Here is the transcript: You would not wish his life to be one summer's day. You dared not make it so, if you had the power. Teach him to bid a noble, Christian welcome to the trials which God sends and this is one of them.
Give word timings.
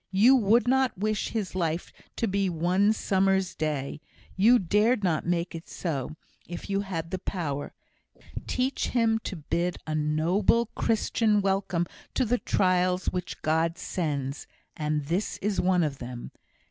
You 0.09 0.35
would 0.35 0.67
not 0.67 0.97
wish 0.97 1.29
his 1.29 1.53
life 1.53 1.93
to 2.15 2.27
be 2.27 2.49
one 2.49 2.91
summer's 2.91 3.53
day. 3.53 4.01
You 4.35 4.57
dared 4.57 5.03
not 5.03 5.27
make 5.27 5.53
it 5.53 5.67
so, 5.69 6.15
if 6.47 6.71
you 6.71 6.79
had 6.81 7.11
the 7.11 7.19
power. 7.19 7.75
Teach 8.47 8.87
him 8.87 9.19
to 9.19 9.35
bid 9.35 9.77
a 9.85 9.93
noble, 9.93 10.71
Christian 10.73 11.39
welcome 11.39 11.85
to 12.15 12.25
the 12.25 12.39
trials 12.39 13.11
which 13.11 13.43
God 13.43 13.77
sends 13.77 14.47
and 14.75 15.05
this 15.05 15.37
is 15.37 15.61
one 15.61 15.83
of 15.83 15.99
them. 15.99 16.31